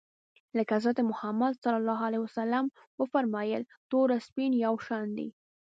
لکه 0.57 0.71
حضرت 0.77 0.97
محمد 1.11 1.53
ص 1.63 1.65
و 2.97 3.01
فرمایل 3.13 3.61
تور 3.89 4.07
او 4.15 4.19
سپین 4.27 4.51
یو 4.65 4.75
شان 4.87 5.07
دي. 5.17 5.27